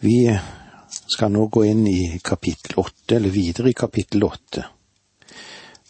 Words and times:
Vi 0.00 0.38
skal 0.88 1.32
nå 1.32 1.46
gå 1.46 1.64
inn 1.64 1.86
i 1.86 2.20
kapittel 2.24 2.78
åtte, 2.78 3.16
eller 3.16 3.28
videre 3.28 3.70
i 3.70 3.74
kapittel 3.74 4.24
åtte. 4.24 4.64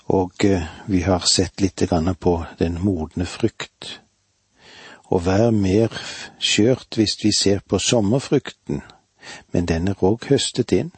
Og 0.09 0.45
eh, 0.45 0.65
vi 0.87 1.03
har 1.03 1.21
sett 1.29 1.61
litt 1.61 1.83
på 2.21 2.35
den 2.59 2.79
modne 2.81 3.27
frukt. 3.27 4.01
Og 5.13 5.25
vær 5.25 5.51
mer 5.51 5.93
skjørt 6.41 6.97
hvis 6.97 7.19
vi 7.25 7.33
ser 7.33 7.61
på 7.61 7.79
sommerfrukten, 7.79 8.81
men 9.53 9.67
den 9.67 9.89
er 9.89 10.05
òg 10.05 10.25
høstet 10.31 10.73
inn. 10.73 10.91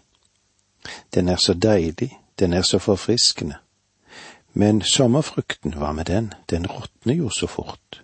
Den 1.15 1.29
er 1.29 1.37
så 1.37 1.55
deilig, 1.55 2.13
den 2.39 2.53
er 2.53 2.63
så 2.63 2.79
forfriskende. 2.79 3.59
Men 4.53 4.83
sommerfrukten, 4.83 5.75
hva 5.75 5.93
med 5.93 6.07
den, 6.07 6.33
den 6.51 6.67
råtner 6.67 7.15
jo 7.15 7.31
så 7.31 7.47
fort. 7.47 8.03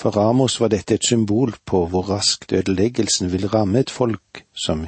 For 0.00 0.16
Amos 0.16 0.60
var 0.60 0.70
dette 0.72 0.96
et 0.96 1.04
symbol 1.04 1.52
på 1.68 1.82
hvor 1.92 2.06
raskt 2.08 2.54
ødeleggelsen 2.56 3.28
vil 3.32 3.48
ramme 3.52 3.82
et 3.84 3.90
folk 3.92 4.44
som 4.56 4.86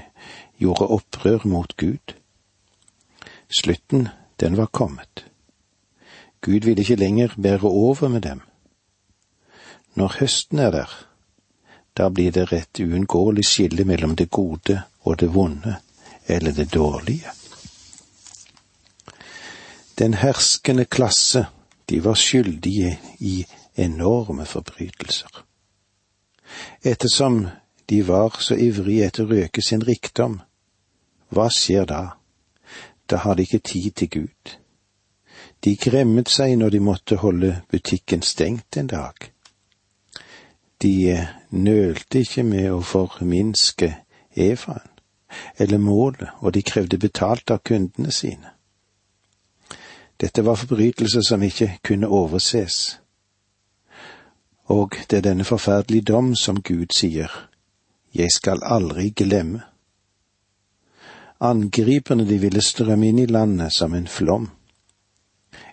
gjorde 0.57 0.89
opprør 0.89 1.45
mot 1.45 1.77
Gud. 1.77 2.15
Slutten, 3.53 4.09
den 4.41 4.57
var 4.57 4.73
kommet. 4.73 5.27
Gud 6.41 6.65
ville 6.65 6.81
ikke 6.81 6.97
lenger 6.97 7.37
bære 7.43 7.69
over 7.69 8.09
med 8.09 8.21
dem. 8.21 8.41
Når 9.95 10.17
høsten 10.21 10.59
er 10.59 10.71
der, 10.71 10.89
da 11.97 12.09
blir 12.09 12.33
det 12.33 12.49
et 12.53 12.81
uunngåelig 12.81 13.45
skille 13.45 13.85
mellom 13.85 14.17
det 14.17 14.31
gode 14.31 14.81
og 15.05 15.21
det 15.21 15.35
vonde, 15.35 15.77
eller 16.27 16.53
det 16.53 16.73
dårlige. 16.75 17.29
Den 19.99 20.15
herskende 20.15 20.85
klasse, 20.85 21.47
de 21.91 22.05
var 22.05 22.15
skyldige 22.15 22.99
i 23.21 23.45
enorme 23.77 24.47
forbrytelser. 24.47 25.45
Ettersom 26.85 27.47
de 27.89 28.09
var 28.09 28.37
så 28.41 28.55
ivrige 28.55 29.07
etter 29.07 29.25
å 29.25 29.31
røke 29.33 29.63
sin 29.63 29.85
rikdom, 29.85 30.41
hva 31.33 31.49
skjer 31.51 31.87
da? 31.89 32.03
Da 33.09 33.23
har 33.25 33.37
de 33.37 33.47
ikke 33.47 33.59
tid 33.59 33.91
til 33.97 34.09
Gud. 34.09 34.57
De 35.65 35.77
gremmet 35.77 36.29
seg 36.29 36.57
når 36.59 36.71
de 36.75 36.81
måtte 36.81 37.17
holde 37.23 37.63
butikken 37.71 38.23
stengt 38.23 38.77
en 38.77 38.87
dag. 38.87 39.33
De 40.83 41.27
nølte 41.51 42.25
ikke 42.25 42.43
med 42.43 42.73
å 42.73 42.81
forminske 42.83 43.93
evaen 44.35 44.89
eller 45.57 45.79
målet, 45.79 46.29
og 46.41 46.53
de 46.55 46.63
krevde 46.63 46.99
betalt 46.99 47.51
av 47.51 47.63
kundene 47.65 48.13
sine. 48.13 48.51
Dette 50.21 50.45
var 50.45 50.59
forbrytelser 50.61 51.25
som 51.25 51.43
ikke 51.43 51.79
kunne 51.83 52.09
overses 52.09 53.02
og 54.73 54.97
det 55.11 55.17
er 55.17 55.21
denne 55.21 55.45
forferdelige 55.45 56.03
dom 56.09 56.35
som 56.37 56.63
Gud 56.63 56.95
sier, 56.97 57.29
jeg 58.15 58.33
skal 58.33 58.63
aldri 58.65 59.11
glemme. 59.11 59.61
Angriperne 61.41 62.25
de 62.29 62.39
ville 62.41 62.63
strømme 62.65 63.11
inn 63.11 63.19
i 63.19 63.27
landet 63.27 63.75
som 63.77 63.95
en 63.95 64.09
flom, 64.09 64.49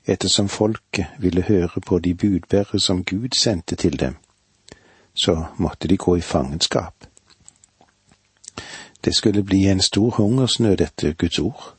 ettersom 0.03 0.49
folket 0.51 1.15
ville 1.19 1.45
høre 1.47 1.79
på 1.85 1.99
de 1.99 2.13
budbærere 2.15 2.79
som 2.79 3.03
Gud 3.03 3.39
sendte 3.39 3.75
til 3.75 3.99
dem, 3.99 4.19
så 5.13 5.45
måtte 5.57 5.87
de 5.87 5.97
gå 5.97 6.17
i 6.17 6.21
fangenskap. 6.21 7.07
Det 9.05 9.15
skulle 9.15 9.43
bli 9.43 9.63
en 9.67 9.81
stor 9.81 10.09
hungersnød 10.09 10.81
etter 10.81 11.13
Guds 11.13 11.39
ord. 11.39 11.75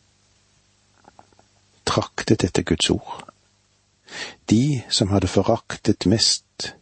Traktet 1.84 2.44
etter 2.44 2.62
Guds 2.62 2.90
ord. 2.90 3.24
De 4.50 4.82
som 4.88 5.08
hadde 5.08 5.26
foraktet 5.26 6.06
mest 6.06 6.76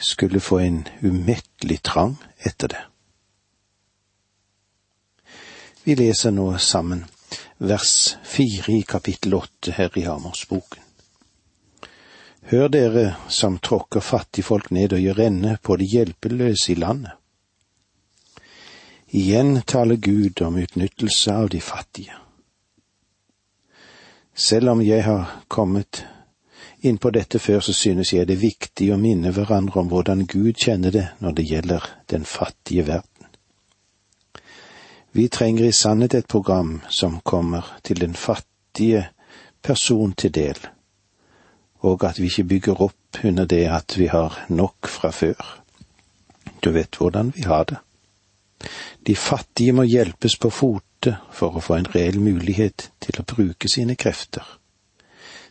skulle 0.00 0.40
få 0.40 0.58
en 0.58 0.88
umettelig 1.00 1.82
trang 1.82 2.16
etter 2.38 2.68
det. 2.68 2.84
Vi 5.84 5.94
leser 5.94 6.30
nå 6.30 6.58
sammen 6.58 7.04
vers 7.58 8.16
fire 8.24 8.72
i 8.72 8.82
kapittel 8.82 9.34
åtte 9.34 9.72
her 9.76 9.98
i 9.98 10.04
Hamarsboken. 10.04 10.82
Hør 12.50 12.68
dere 12.68 13.04
som 13.28 13.58
tråkker 13.58 14.00
fattigfolk 14.00 14.70
ned 14.74 14.96
og 14.96 15.02
gjør 15.04 15.20
ende 15.26 15.56
på 15.62 15.76
de 15.76 15.86
hjelpeløse 15.86 16.72
i 16.72 16.78
landet. 16.80 17.12
Igjen 19.10 19.62
taler 19.62 19.96
Gud 19.96 20.40
om 20.42 20.56
utnyttelse 20.56 21.34
av 21.34 21.48
de 21.50 21.60
fattige. 21.60 22.16
Selv 24.34 24.70
om 24.70 24.82
jeg 24.82 25.04
har 25.04 25.42
kommet 25.48 26.04
inn 26.80 26.98
på 26.98 27.10
dette 27.10 27.38
før, 27.38 27.60
så 27.60 27.72
synes 27.72 28.12
jeg 28.12 28.26
det 28.28 28.36
er 28.36 28.44
viktig 28.44 28.90
å 28.92 28.98
minne 29.00 29.32
hverandre 29.36 29.82
om 29.82 29.88
hvordan 29.90 30.24
Gud 30.28 30.56
kjenner 30.60 30.94
det 30.94 31.06
når 31.20 31.36
det 31.36 31.46
gjelder 31.50 31.88
den 32.12 32.24
fattige 32.24 32.86
verden. 32.86 33.06
Vi 35.12 35.28
trenger 35.28 35.66
i 35.66 35.74
sannhet 35.74 36.14
et 36.14 36.28
program 36.28 36.80
som 36.88 37.20
kommer 37.20 37.66
til 37.82 38.00
den 38.00 38.14
fattige 38.14 39.08
person 39.62 40.12
til 40.12 40.32
del, 40.34 40.58
og 41.80 42.04
at 42.04 42.20
vi 42.20 42.30
ikke 42.30 42.48
bygger 42.54 42.82
opp 42.86 43.24
under 43.24 43.44
det 43.44 43.64
at 43.68 43.98
vi 43.98 44.06
har 44.06 44.44
nok 44.48 44.88
fra 44.88 45.10
før. 45.10 45.40
Du 46.64 46.70
vet 46.70 46.96
hvordan 46.96 47.32
vi 47.36 47.42
har 47.42 47.64
det. 47.64 47.80
De 49.06 49.16
fattige 49.16 49.72
må 49.72 49.82
hjelpes 49.88 50.36
på 50.36 50.50
fote 50.52 51.16
for 51.32 51.56
å 51.56 51.64
få 51.64 51.78
en 51.80 51.88
reell 51.94 52.20
mulighet 52.20 52.90
til 53.00 53.20
å 53.20 53.26
bruke 53.26 53.68
sine 53.72 53.96
krefter 53.96 54.59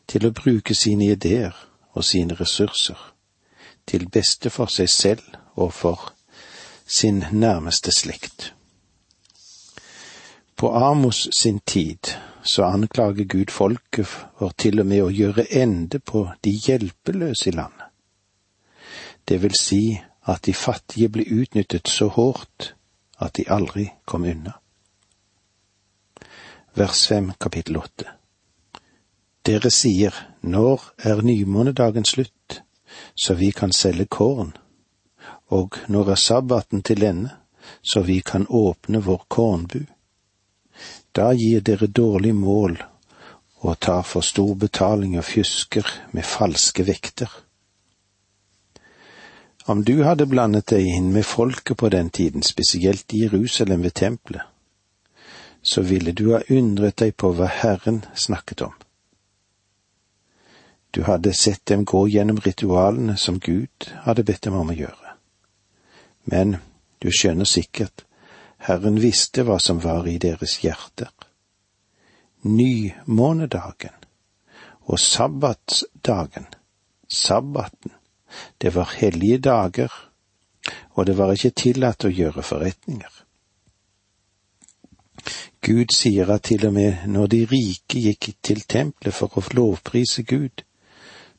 til 0.09 0.25
å 0.25 0.34
bruke 0.34 0.75
sine 0.75 1.12
ideer 1.14 1.56
og 1.94 2.06
sine 2.06 2.36
ressurser 2.40 3.00
til 3.90 4.09
beste 4.09 4.50
for 4.53 4.72
seg 4.74 4.90
selv 4.90 5.36
og 5.56 5.74
for 5.74 6.14
sin 6.90 7.24
nærmeste 7.31 7.94
slekt. 7.94 8.53
På 10.56 10.74
Amos 10.75 11.28
sin 11.31 11.59
tid 11.59 12.12
så 12.44 12.64
anklager 12.64 13.24
Gud 13.24 13.52
folket 13.53 14.08
for 14.08 14.53
til 14.58 14.81
og 14.81 14.90
med 14.90 15.03
å 15.06 15.14
gjøre 15.14 15.46
ende 15.56 16.00
på 16.00 16.25
de 16.44 16.52
hjelpeløse 16.52 17.50
i 17.50 17.56
landet. 17.56 17.86
Det 19.28 19.42
vil 19.42 19.56
si 19.59 20.00
at 20.25 20.46
de 20.46 20.53
fattige 20.53 21.09
ble 21.09 21.25
utnyttet 21.42 21.88
så 21.88 22.09
hårdt 22.09 22.74
at 23.22 23.36
de 23.38 23.46
aldri 23.50 23.90
kom 24.06 24.25
unna. 24.25 24.56
Vers 26.75 27.08
fem 27.08 27.31
kapittel 27.40 27.78
åtte. 27.78 28.19
Dere 29.46 29.72
sier, 29.72 30.16
når 30.42 30.82
er 30.98 31.22
nymånedagen 31.24 32.06
slutt, 32.06 32.62
så 33.16 33.34
vi 33.34 33.52
kan 33.52 33.72
selge 33.72 34.06
korn, 34.06 34.52
og 35.48 35.78
når 35.88 36.12
er 36.12 36.16
sabbaten 36.16 36.82
til 36.84 37.04
ende, 37.04 37.32
så 37.82 38.02
vi 38.02 38.20
kan 38.20 38.48
åpne 38.50 39.02
vår 39.06 39.26
kornbu? 39.28 39.80
Da 41.16 41.32
gir 41.34 41.62
dere 41.62 41.88
dårlig 41.88 42.36
mål 42.36 42.78
og 43.60 43.80
tar 43.80 44.04
for 44.08 44.22
stor 44.24 44.54
betaling 44.56 45.18
og 45.18 45.26
fjusker 45.28 45.88
med 46.12 46.24
falske 46.24 46.86
vekter. 46.88 47.30
Om 49.66 49.84
du 49.84 50.04
hadde 50.04 50.26
blandet 50.26 50.70
deg 50.72 50.88
inn 50.88 51.12
med 51.14 51.28
folket 51.28 51.78
på 51.78 51.90
den 51.90 52.10
tiden, 52.10 52.44
spesielt 52.44 53.14
i 53.14 53.24
Jerusalem 53.26 53.84
ved 53.84 53.94
tempelet, 53.94 54.42
så 55.62 55.82
ville 55.82 56.12
du 56.12 56.32
ha 56.34 56.40
undret 56.50 56.98
deg 57.00 57.18
på 57.18 57.34
hva 57.36 57.50
Herren 57.52 58.06
snakket 58.16 58.64
om. 58.66 58.74
Du 60.92 61.04
hadde 61.04 61.34
sett 61.34 61.66
dem 61.66 61.86
gå 61.86 62.08
gjennom 62.08 62.40
ritualene 62.42 63.18
som 63.18 63.40
Gud 63.40 63.92
hadde 64.06 64.24
bedt 64.24 64.48
dem 64.48 64.58
om 64.58 64.72
å 64.72 64.78
gjøre. 64.78 65.16
Men 66.30 66.58
du 67.00 67.12
skjønner 67.14 67.46
sikkert, 67.46 68.06
Herren 68.58 69.00
visste 69.00 69.46
hva 69.48 69.60
som 69.62 69.80
var 69.84 70.08
i 70.10 70.18
deres 70.20 70.58
hjerter. 70.64 71.12
Nymånedagen 72.44 73.96
og 74.90 75.00
sabbatsdagen, 75.00 76.48
sabbaten, 77.08 77.94
det 78.58 78.74
var 78.76 78.96
hellige 78.98 79.38
dager, 79.38 79.94
og 80.98 81.06
det 81.06 81.18
var 81.18 81.34
ikke 81.34 81.56
tillatt 81.56 82.06
å 82.06 82.12
gjøre 82.14 82.44
forretninger. 82.46 83.12
Gud 85.62 85.94
sier 85.94 86.30
at 86.34 86.48
til 86.50 86.66
og 86.66 86.74
med 86.74 87.06
når 87.12 87.28
de 87.34 87.40
rike 87.52 88.02
gikk 88.02 88.31
til 88.42 88.62
tempelet 88.63 89.13
for 89.13 89.38
å 89.38 89.44
lovprise 89.54 90.24
Gud, 90.24 90.63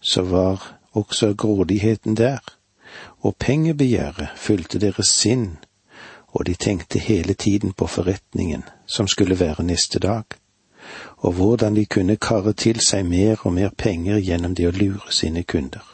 så 0.00 0.23
var 0.23 0.79
også 0.93 1.35
grådigheten 1.35 2.17
der, 2.17 2.38
og 3.20 3.37
pengebegjæret 3.37 4.29
fylte 4.37 4.81
deres 4.81 5.06
sinn, 5.06 5.58
og 6.26 6.47
de 6.47 6.55
tenkte 6.55 6.99
hele 6.99 7.35
tiden 7.35 7.73
på 7.73 7.87
forretningen 7.87 8.62
som 8.87 9.08
skulle 9.08 9.41
være 9.41 9.62
neste 9.62 9.99
dag, 9.99 10.23
og 11.17 11.32
hvordan 11.32 11.76
de 11.76 11.87
kunne 11.87 12.17
karre 12.17 12.52
til 12.52 12.81
seg 12.81 13.06
mer 13.06 13.37
og 13.47 13.52
mer 13.52 13.70
penger 13.79 14.19
gjennom 14.19 14.55
det 14.55 14.69
å 14.69 14.75
lure 14.75 15.12
sine 15.12 15.43
kunder. 15.43 15.85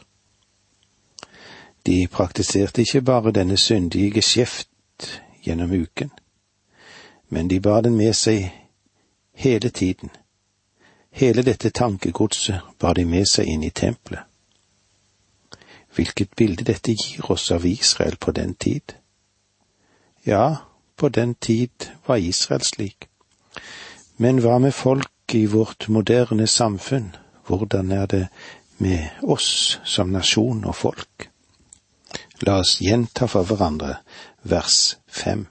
De 1.86 2.06
praktiserte 2.12 2.82
ikke 2.82 3.02
bare 3.02 3.32
denne 3.32 3.56
syndige 3.56 4.10
geskjeft 4.10 4.68
gjennom 5.42 5.72
uken, 5.72 6.10
men 7.28 7.48
de 7.48 7.60
bar 7.60 7.80
den 7.80 7.96
med 7.96 8.14
seg 8.14 8.50
hele 9.34 9.68
tiden 9.68 10.10
Hele 11.16 11.42
dette 11.42 11.70
tankegodset 11.70 12.60
bar 12.78 12.94
de 12.94 13.06
med 13.08 13.24
seg 13.24 13.48
inn 13.48 13.62
i 13.64 13.70
tempelet. 13.72 14.20
Hvilket 15.96 16.34
bilde 16.36 16.66
dette 16.68 16.92
gir 16.92 17.30
oss 17.32 17.46
av 17.54 17.64
Israel 17.64 18.18
på 18.20 18.34
den 18.36 18.52
tid. 18.54 18.92
Ja, 20.28 20.56
på 20.96 21.08
den 21.08 21.32
tid 21.34 21.88
var 22.04 22.20
Israel 22.20 22.66
slik. 22.68 23.08
Men 24.20 24.42
hva 24.44 24.58
med 24.60 24.76
folk 24.76 25.32
i 25.32 25.46
vårt 25.46 25.88
moderne 25.88 26.46
samfunn, 26.46 27.14
hvordan 27.48 27.96
er 27.96 28.06
det 28.06 28.22
med 28.76 29.24
oss 29.24 29.80
som 29.84 30.12
nasjon 30.12 30.66
og 30.68 30.76
folk? 30.76 31.30
La 32.44 32.60
oss 32.60 32.76
gjenta 32.84 33.24
for 33.24 33.48
hverandre 33.48 34.02
vers 34.44 34.98
fem. 35.08 35.48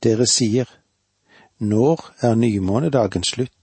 Dere 0.00 0.24
sier, 0.24 0.72
når 1.58 2.14
er 2.24 2.40
nymånedagen 2.40 3.28
slutt, 3.28 3.59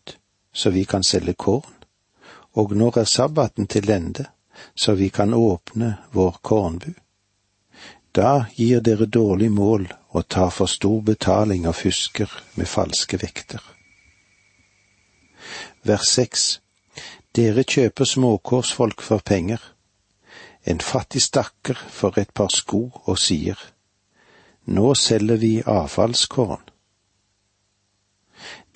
så 0.58 0.70
vi 0.70 0.84
kan 0.90 1.04
selge 1.04 1.34
korn, 1.34 1.74
og 2.58 2.74
når 2.74 2.98
er 2.98 3.04
sabbaten 3.04 3.68
til 3.68 3.90
ende, 3.94 4.26
så 4.76 4.96
vi 4.98 5.10
kan 5.10 5.34
åpne 5.34 5.98
vår 6.12 6.40
kornbu? 6.42 6.94
Da 8.16 8.46
gir 8.56 8.82
dere 8.82 9.06
dårlig 9.06 9.52
mål 9.52 9.86
og 10.10 10.28
tar 10.28 10.50
for 10.50 10.66
stor 10.66 11.02
betaling 11.06 11.68
og 11.68 11.76
fusker 11.76 12.32
med 12.56 12.66
falske 12.66 13.20
vekter. 13.22 13.62
Vers 15.86 16.10
seks. 16.10 16.46
Dere 17.36 17.62
kjøper 17.64 18.10
småkårsfolk 18.10 19.02
for 19.06 19.22
penger, 19.22 19.62
en 20.66 20.82
fattig 20.82 21.22
stakkar 21.22 21.78
for 22.00 22.18
et 22.18 22.34
par 22.34 22.50
sko 22.50 22.88
og 23.06 23.20
sier, 23.22 23.60
nå 24.66 24.96
selger 24.98 25.38
vi 25.38 25.52
avfallskorn. 25.62 26.67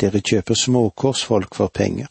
Dere 0.02 0.22
kjøper 0.22 0.58
småkorsfolk 0.58 1.56
for 1.56 1.68
penger. 1.68 2.10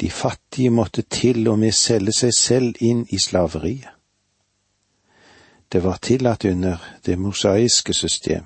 De 0.00 0.10
fattige 0.10 0.70
måtte 0.70 1.02
til 1.02 1.48
og 1.48 1.58
med 1.58 1.72
selge 1.72 2.12
seg 2.12 2.34
selv 2.36 2.82
inn 2.84 3.06
i 3.08 3.18
slaveriet. 3.18 3.88
Det 5.72 5.80
var 5.82 5.96
tillatt 6.02 6.44
under 6.44 6.82
det 7.06 7.16
mosaiske 7.18 7.94
system. 7.94 8.44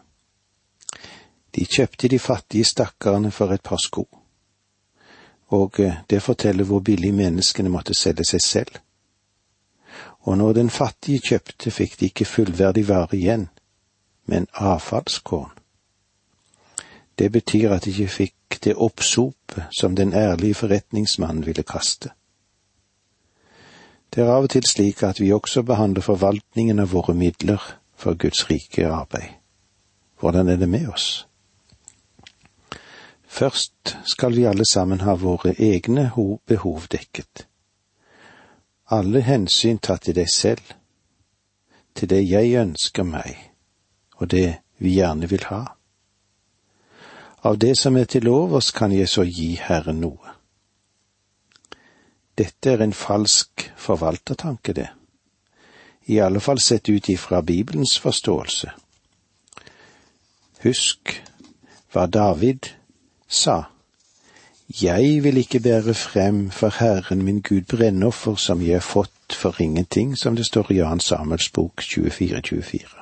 De 1.55 1.65
kjøpte 1.65 2.09
de 2.09 2.19
fattige 2.19 2.65
stakkarene 2.65 3.31
for 3.31 3.53
et 3.53 3.63
par 3.63 3.83
sko, 3.83 4.07
og 5.49 5.81
eh, 5.81 5.99
det 6.11 6.23
forteller 6.23 6.65
hvor 6.65 6.81
billig 6.81 7.15
menneskene 7.15 7.69
måtte 7.69 7.97
selge 7.99 8.25
seg 8.25 8.43
selv. 8.43 8.81
Og 10.21 10.39
når 10.39 10.53
den 10.53 10.71
fattige 10.71 11.19
kjøpte, 11.19 11.71
fikk 11.71 12.01
de 12.01 12.13
ikke 12.13 12.25
fullverdig 12.25 12.89
vare 12.89 13.17
igjen, 13.17 13.49
men 14.27 14.47
avfallskorn. 14.53 15.58
Det 17.19 17.33
betyr 17.33 17.73
at 17.75 17.85
de 17.85 17.91
ikke 17.91 18.09
fikk 18.09 18.61
det 18.65 18.77
oppsopet 18.77 19.67
som 19.81 19.97
den 19.97 20.15
ærlige 20.15 20.55
forretningsmannen 20.55 21.47
ville 21.47 21.63
kaste. 21.63 22.11
Det 24.15 24.23
er 24.25 24.31
av 24.33 24.47
og 24.47 24.51
til 24.51 24.65
slik 24.65 25.03
at 25.03 25.21
vi 25.21 25.33
også 25.33 25.63
behandler 25.63 26.03
forvaltningen 26.03 26.79
av 26.79 26.93
våre 26.93 27.15
midler 27.15 27.63
for 27.97 28.15
Guds 28.15 28.47
rike 28.51 28.87
arbeid. 28.87 29.35
Hvordan 30.21 30.49
er 30.49 30.57
det 30.57 30.69
med 30.69 30.89
oss? 30.89 31.27
Først 33.27 33.97
skal 34.05 34.37
vi 34.37 34.45
alle 34.45 34.65
sammen 34.71 35.01
ha 35.01 35.15
våre 35.15 35.53
egne 35.59 36.11
behov 36.47 36.87
dekket. 36.91 37.47
Alle 38.91 39.21
hensyn 39.21 39.79
tatt 39.79 40.03
til 40.09 40.17
deg 40.17 40.31
selv, 40.33 40.63
til 41.95 42.09
det 42.09 42.23
jeg 42.25 42.57
ønsker 42.57 43.05
meg, 43.05 43.37
og 44.17 44.31
det 44.31 44.63
vi 44.79 44.97
gjerne 44.97 45.29
vil 45.29 45.45
ha. 45.51 45.78
Av 47.49 47.57
det 47.59 47.79
som 47.79 47.97
er 47.97 48.05
til 48.05 48.29
overs, 48.29 48.71
kan 48.77 48.93
jeg 48.93 49.09
så 49.09 49.23
gi 49.25 49.55
Herren 49.57 50.03
noe. 50.03 50.35
Dette 52.37 52.75
er 52.75 52.83
en 52.85 52.93
falsk 52.93 53.65
forvaltertanke, 53.77 54.75
det. 54.77 54.91
I 56.13 56.19
alle 56.25 56.43
fall 56.45 56.61
sett 56.61 56.91
ut 56.93 57.09
ifra 57.09 57.41
Bibelens 57.41 57.97
forståelse. 58.05 58.75
Husk 60.67 61.15
hva 61.95 62.05
David 62.19 62.69
sa. 63.29 63.57
Jeg 64.83 65.25
vil 65.25 65.41
ikke 65.41 65.65
bære 65.65 65.97
frem 65.97 66.51
for 66.53 66.77
Herren 66.83 67.25
min 67.25 67.41
Gud 67.41 67.65
brennoffer 67.73 68.37
som 68.37 68.61
jeg 68.61 68.77
har 68.77 68.85
fått 68.85 69.33
for 69.33 69.57
ingenting, 69.61 70.17
som 70.19 70.37
det 70.37 70.47
står 70.47 70.73
i 70.73 70.81
Jan 70.83 71.01
Samuels 71.01 71.49
bok 71.49 71.81
2424. 71.81 72.98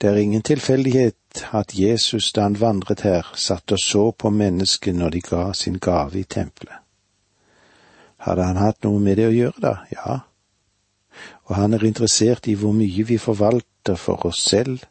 Det 0.00 0.10
er 0.10 0.16
ingen 0.16 0.42
tilfeldighet 0.42 1.44
at 1.52 1.74
Jesus 1.78 2.32
da 2.32 2.48
han 2.48 2.60
vandret 2.60 3.00
her, 3.00 3.30
satt 3.34 3.72
og 3.72 3.78
så 3.78 4.10
på 4.10 4.30
mennesket 4.30 4.94
når 4.94 5.10
de 5.10 5.20
ga 5.20 5.52
sin 5.52 5.78
gave 5.78 6.20
i 6.20 6.24
tempelet. 6.24 6.80
Hadde 8.24 8.44
han 8.44 8.56
hatt 8.56 8.84
noe 8.84 9.00
med 9.00 9.18
det 9.20 9.28
å 9.28 9.34
gjøre, 9.34 9.60
da? 9.60 9.74
Ja. 9.92 10.16
Og 11.44 11.56
han 11.56 11.74
er 11.74 11.84
interessert 11.84 12.48
i 12.48 12.56
hvor 12.58 12.72
mye 12.72 13.04
vi 13.04 13.18
forvalter 13.18 14.00
for 14.00 14.26
oss 14.26 14.40
selv, 14.48 14.86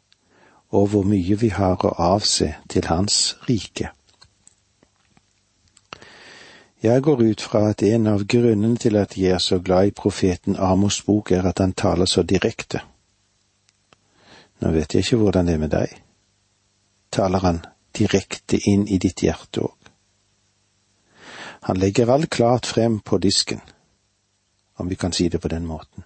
og 0.70 0.88
hvor 0.92 1.04
mye 1.06 1.36
vi 1.38 1.50
har 1.54 1.82
å 1.84 1.94
avse 1.98 2.54
til 2.70 2.86
hans 2.90 3.36
rike. 3.48 3.90
Jeg 6.84 7.02
går 7.02 7.22
ut 7.22 7.40
fra 7.40 7.68
at 7.70 7.82
en 7.82 8.06
av 8.06 8.26
grunnene 8.28 8.76
til 8.76 8.98
at 9.00 9.16
jeg 9.16 9.32
er 9.32 9.40
så 9.40 9.58
glad 9.58 9.88
i 9.88 9.94
profeten 9.96 10.58
Amos 10.58 11.00
bok, 11.02 11.32
er 11.32 11.46
at 11.48 11.58
han 11.58 11.72
taler 11.72 12.04
så 12.04 12.22
direkte. 12.22 12.82
Nå 14.64 14.70
vet 14.72 14.94
jeg 14.94 15.04
ikke 15.04 15.20
hvordan 15.20 15.46
det 15.46 15.54
er 15.54 15.60
med 15.60 15.72
deg. 15.74 15.90
Taler 17.12 17.42
han 17.44 17.58
direkte 17.92 18.56
inn 18.70 18.86
i 18.88 18.96
ditt 18.98 19.20
hjerte 19.20 19.60
òg? 19.60 19.90
Han 21.68 21.80
legger 21.80 22.10
alt 22.12 22.30
klart 22.32 22.66
frem 22.68 22.98
på 23.00 23.18
disken, 23.20 23.60
om 24.80 24.88
vi 24.88 24.96
kan 25.00 25.12
si 25.12 25.28
det 25.28 25.40
på 25.40 25.48
den 25.52 25.66
måten. 25.68 26.04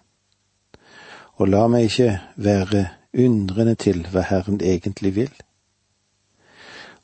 Og 1.39 1.49
la 1.49 1.65
meg 1.71 1.87
ikke 1.87 2.19
være 2.35 2.83
undrende 3.15 3.75
til 3.79 4.05
hva 4.11 4.27
Herren 4.27 4.59
egentlig 4.59 5.15
vil. 5.15 5.33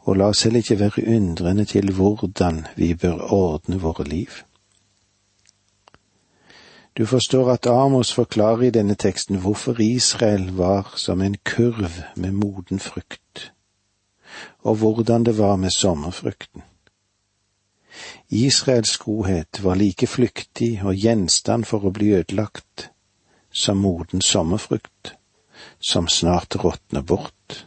Og 0.07 0.19
la 0.19 0.29
oss 0.35 0.43
heller 0.47 0.63
ikke 0.63 0.79
være 0.83 1.07
undrende 1.17 1.65
til 1.71 1.95
hvordan 1.95 2.65
vi 2.77 2.95
bør 2.95 3.23
ordne 3.33 3.79
våre 3.83 4.05
liv. 4.11 4.43
Du 6.97 7.07
forstår 7.07 7.51
at 7.51 7.67
Amos 7.67 8.13
forklarer 8.15 8.63
i 8.63 8.71
denne 8.71 8.95
teksten 8.95 9.41
hvorfor 9.43 9.81
Israel 9.83 10.53
var 10.55 10.93
som 10.97 11.23
en 11.23 11.35
kurv 11.45 11.91
med 12.15 12.33
moden 12.33 12.79
frukt, 12.79 13.53
og 14.63 14.77
hvordan 14.77 15.25
det 15.25 15.39
var 15.39 15.57
med 15.57 15.71
sommerfrukten. 15.71 16.63
Israels 18.31 18.97
godhet 18.97 19.65
var 19.65 19.75
like 19.75 20.07
flyktig 20.07 20.83
og 20.85 20.95
gjenstand 20.95 21.65
for 21.65 21.83
å 21.83 21.91
bli 21.91 22.13
ødelagt 22.15 22.91
som 23.51 23.83
moden 23.83 24.23
sommerfrukt, 24.23 25.17
som 25.83 26.09
snart 26.09 26.55
råtner 26.63 27.03
bort. 27.03 27.67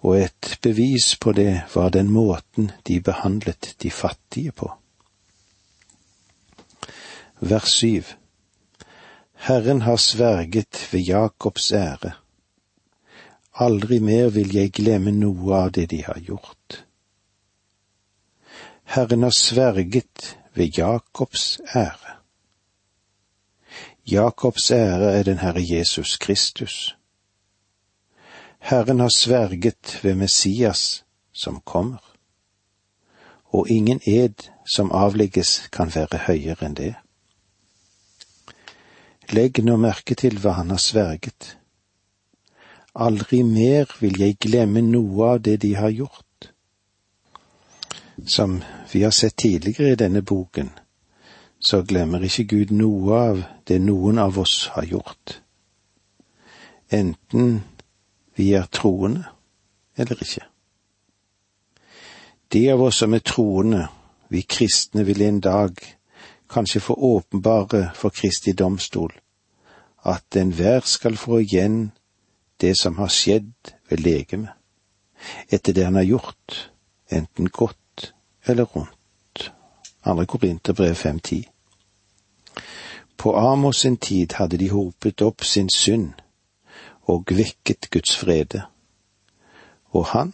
Og 0.00 0.20
et 0.20 0.58
bevis 0.62 1.16
på 1.16 1.32
det 1.32 1.62
var 1.74 1.88
den 1.88 2.12
måten 2.12 2.70
de 2.88 3.00
behandlet 3.00 3.74
de 3.82 3.90
fattige 3.90 4.52
på 4.52 4.79
vers 7.40 7.70
syv. 7.70 8.04
Herren 9.34 9.82
har 9.82 9.96
sverget 9.96 10.88
ved 10.92 11.00
Jakobs 11.00 11.72
ære. 11.72 12.12
Aldri 13.54 13.98
mer 13.98 14.28
vil 14.28 14.54
jeg 14.54 14.72
glemme 14.72 15.12
noe 15.12 15.56
av 15.56 15.72
det 15.72 15.90
de 15.90 16.02
har 16.04 16.20
gjort. 16.20 16.84
Herren 18.84 19.22
har 19.22 19.36
sverget 19.36 20.36
ved 20.54 20.78
Jakobs 20.78 21.60
ære. 21.74 22.16
Jakobs 24.06 24.70
ære 24.70 25.12
er 25.18 25.22
den 25.22 25.38
Herre 25.38 25.62
Jesus 25.62 26.16
Kristus. 26.16 26.96
Herren 28.58 29.00
har 29.00 29.12
sverget 29.16 30.00
ved 30.02 30.14
Messias 30.14 31.04
som 31.32 31.60
kommer, 31.60 32.16
og 33.44 33.70
ingen 33.70 34.00
ed 34.06 34.50
som 34.74 34.92
avlegges 34.92 35.68
kan 35.72 35.94
være 35.94 36.18
høyere 36.26 36.66
enn 36.66 36.76
det. 36.76 36.94
Legg 39.30 39.60
nå 39.62 39.76
merke 39.78 40.16
til 40.18 40.40
hva 40.42 40.56
han 40.58 40.72
har 40.74 40.80
sverget. 40.82 41.54
Aldri 42.98 43.44
mer 43.46 43.92
vil 44.00 44.18
jeg 44.18 44.40
glemme 44.42 44.82
noe 44.82 45.28
av 45.36 45.42
det 45.46 45.60
de 45.62 45.74
har 45.78 45.92
gjort. 45.94 46.48
Som 48.26 48.58
vi 48.92 49.04
har 49.04 49.14
sett 49.14 49.36
tidligere 49.36 49.92
i 49.92 50.00
denne 50.00 50.22
boken, 50.22 50.72
så 51.60 51.82
glemmer 51.86 52.24
ikke 52.26 52.48
Gud 52.50 52.72
noe 52.74 53.20
av 53.30 53.42
det 53.68 53.78
noen 53.78 54.18
av 54.18 54.38
oss 54.42 54.66
har 54.74 54.88
gjort. 54.90 55.36
Enten 56.90 57.62
vi 58.34 58.50
er 58.58 58.66
troende 58.66 59.28
eller 59.96 60.22
ikke. 60.26 60.42
De 62.50 62.66
av 62.72 62.82
oss 62.82 62.98
som 62.98 63.14
er 63.14 63.22
troende, 63.22 63.86
vi 64.28 64.42
kristne, 64.42 65.04
vil 65.06 65.22
en 65.22 65.40
dag 65.40 65.78
kanskje 66.50 66.80
for 66.80 66.98
åpenbare 66.98 67.90
for 67.94 68.08
Kristi 68.08 68.52
domstol, 68.52 69.12
at 70.04 70.36
enhver 70.36 70.80
skal 70.80 71.16
få 71.16 71.38
igjen 71.38 71.92
det 72.60 72.74
som 72.78 72.98
har 72.98 73.08
skjedd 73.08 73.74
ved 73.90 73.98
legemet, 73.98 74.50
etter 75.48 75.72
det 75.72 75.84
han 75.84 75.94
har 75.94 76.08
gjort, 76.08 76.72
enten 77.10 77.48
godt 77.48 78.14
eller 78.46 78.64
rundt. 78.64 79.52
Andre 80.04 80.26
Korinterbrev 80.26 80.94
5.10. 80.94 81.44
På 83.16 83.36
Amos 83.36 83.76
sin 83.76 83.96
tid 83.96 84.32
hadde 84.32 84.56
de 84.56 84.70
hopet 84.70 85.22
opp 85.22 85.44
sin 85.44 85.68
synd, 85.68 86.12
og 87.02 87.24
vekket 87.28 87.90
Guds 87.90 88.16
frede. 88.16 88.62
Og 89.90 90.06
han, 90.06 90.32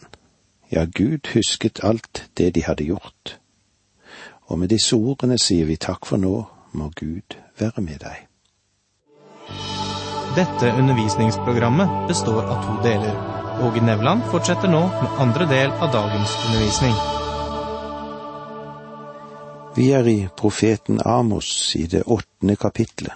ja, 0.71 0.85
Gud 0.85 1.33
husket 1.33 1.79
alt 1.83 2.29
det 2.37 2.55
de 2.55 2.63
hadde 2.63 2.83
gjort. 2.83 3.39
Og 4.47 4.59
med 4.59 4.71
disse 4.71 4.95
ordene 4.95 5.37
sier 5.41 5.67
vi 5.67 5.75
takk 5.75 6.07
for 6.07 6.21
nå, 6.21 6.35
må 6.77 6.89
Gud 6.95 7.35
være 7.59 7.83
med 7.83 7.99
deg. 8.03 8.23
Dette 10.37 10.71
undervisningsprogrammet 10.77 12.07
består 12.07 12.43
av 12.45 12.63
to 12.63 12.75
deler. 12.85 13.15
Åge 13.65 13.81
Nevland 13.81 14.27
fortsetter 14.31 14.69
nå 14.69 14.83
med 14.87 15.21
andre 15.23 15.47
del 15.49 15.71
av 15.71 15.89
dagens 15.93 16.35
undervisning. 16.45 16.97
Vi 19.77 19.91
er 19.93 20.07
i 20.09 20.27
profeten 20.37 21.01
Amos 21.05 21.75
i 21.75 21.85
det 21.89 22.03
åttende 22.05 22.55
kapitlet, 22.55 23.13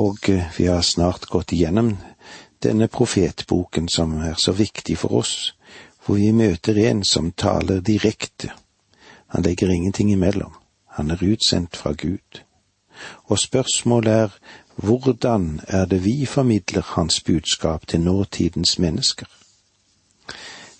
og 0.00 0.28
eh, 0.28 0.46
vi 0.56 0.66
har 0.66 0.80
snart 0.80 1.26
gått 1.28 1.52
igjennom 1.52 1.94
denne 2.64 2.88
profetboken 2.88 3.88
som 3.92 4.14
er 4.24 4.38
så 4.40 4.52
viktig 4.56 4.96
for 4.98 5.20
oss, 5.20 5.54
hvor 6.04 6.16
vi 6.20 6.32
møter 6.32 6.80
en 6.88 7.04
som 7.04 7.32
taler 7.32 7.80
direkte. 7.84 8.52
Han 9.34 9.42
legger 9.42 9.70
ingenting 9.70 10.12
imellom. 10.12 10.52
Han 10.86 11.10
er 11.10 11.22
utsendt 11.22 11.76
fra 11.76 11.92
Gud. 11.92 12.42
Og 13.24 13.38
spørsmålet 13.38 14.12
er 14.12 14.28
hvordan 14.76 15.60
er 15.66 15.84
det 15.84 16.04
vi 16.04 16.26
formidler 16.26 16.82
hans 16.82 17.20
budskap 17.20 17.86
til 17.86 18.00
nåtidens 18.00 18.78
mennesker? 18.78 19.26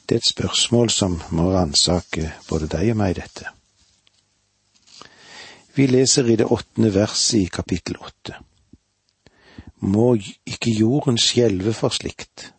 Det 0.09 0.15
er 0.15 0.17
et 0.17 0.29
spørsmål 0.29 0.91
som 0.91 1.19
må 1.31 1.51
ransake 1.51 2.33
både 2.49 2.69
deg 2.69 2.93
og 2.93 3.01
meg, 3.03 3.17
dette. 3.17 3.51
Vi 5.75 5.87
leser 5.91 6.31
i 6.31 6.37
det 6.37 6.47
åttende 6.47 6.95
verset 6.95 7.41
i 7.41 7.51
kapittel 7.51 7.99
åtte. 7.99 8.39
Må 9.83 10.15
ikke 10.47 10.71
jorden 10.71 11.19
skjelve 11.19 11.73
for 11.75 11.91
slikt, 11.91 12.53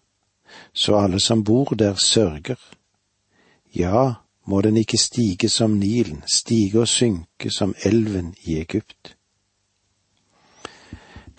så 0.74 1.00
alle 1.00 1.24
som 1.24 1.44
bor 1.44 1.72
der 1.80 1.96
sørger. 1.96 2.60
Ja, 3.76 4.25
må 4.46 4.62
den 4.62 4.78
ikke 4.78 4.98
stige 4.98 5.50
som 5.50 5.78
Nilen, 5.80 6.24
stige 6.28 6.80
og 6.80 6.88
synke 6.88 7.52
som 7.52 7.76
elven 7.84 8.36
i 8.44 8.60
Egypt. 8.62 9.16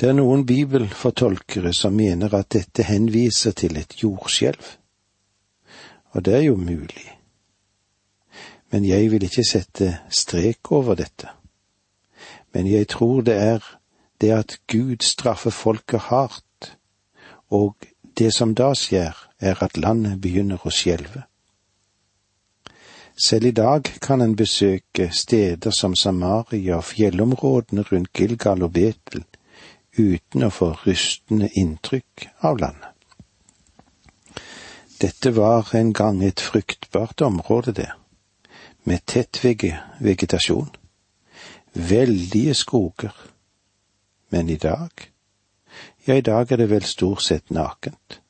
Det 0.00 0.08
er 0.08 0.16
noen 0.18 0.44
bibelfortolkere 0.46 1.72
som 1.72 1.94
mener 1.96 2.34
at 2.34 2.50
dette 2.52 2.84
henviser 2.84 3.54
til 3.56 3.78
et 3.80 3.94
jordskjelv. 4.02 4.64
Og 6.12 6.24
det 6.24 6.34
er 6.34 6.42
jo 6.50 6.56
mulig. 6.56 7.06
Men 8.70 8.84
jeg 8.84 9.10
vil 9.10 9.24
ikke 9.24 9.44
sette 9.50 9.98
strek 10.10 10.72
over 10.72 10.94
dette. 10.94 11.30
Men 12.52 12.66
jeg 12.66 12.88
tror 12.88 13.20
det 13.20 13.36
er 13.36 13.64
det 14.20 14.30
at 14.32 14.58
Gud 14.72 15.00
straffer 15.00 15.50
folket 15.50 16.00
hardt, 16.00 16.76
og 17.50 17.76
det 18.18 18.34
som 18.34 18.54
da 18.54 18.72
skjer, 18.74 19.16
er 19.40 19.62
at 19.62 19.76
landet 19.76 20.20
begynner 20.20 20.60
å 20.64 20.72
skjelve. 20.72 21.24
Selv 23.16 23.46
i 23.46 23.50
dag 23.50 23.82
kan 23.82 24.20
en 24.20 24.36
besøke 24.36 25.08
steder 25.12 25.70
som 25.70 25.94
Samaria 25.96 26.76
og 26.76 26.84
fjellområdene 26.84 27.82
rundt 27.82 28.12
Gilgal 28.12 28.62
og 28.62 28.72
Betel 28.72 29.24
uten 29.98 30.44
å 30.44 30.50
få 30.52 30.74
rystende 30.82 31.48
inntrykk 31.56 32.26
av 32.44 32.60
landet. 32.60 32.92
Dette 35.00 35.32
var 35.36 35.72
en 35.76 35.94
gang 35.96 36.20
et 36.24 36.40
fruktbart 36.40 37.24
område, 37.24 37.72
det, 37.72 37.88
med 38.84 39.04
tett 39.08 39.40
vegetasjon, 39.44 40.68
veldige 41.72 42.54
skoger, 42.54 43.16
men 44.28 44.52
i 44.52 44.56
dag, 44.60 45.08
ja, 46.04 46.14
i 46.14 46.24
dag 46.24 46.52
er 46.52 46.60
det 46.60 46.70
vel 46.70 46.84
stort 46.84 47.24
sett 47.24 47.50
nakent. 47.50 48.20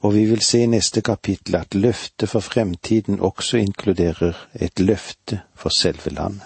Og 0.00 0.14
vi 0.14 0.24
vil 0.24 0.42
se 0.44 0.62
i 0.62 0.66
neste 0.66 1.00
kapittel 1.00 1.56
at 1.56 1.74
løftet 1.74 2.28
for 2.28 2.40
fremtiden 2.40 3.20
også 3.20 3.56
inkluderer 3.56 4.36
et 4.54 4.80
løfte 4.80 5.40
for 5.54 5.68
selve 5.68 6.10
landet. 6.10 6.44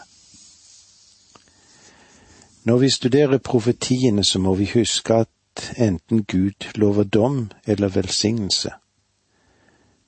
Når 2.65 2.79
vi 2.79 2.91
studerer 2.91 3.39
profetiene, 3.39 4.25
så 4.25 4.39
må 4.39 4.55
vi 4.55 4.71
huske 4.75 5.15
at 5.15 5.75
enten 5.77 6.25
Gud 6.25 6.71
lover 6.75 7.05
dom 7.05 7.51
eller 7.67 7.89
velsignelse, 7.89 8.71